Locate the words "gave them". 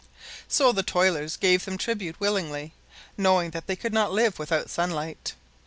1.37-1.77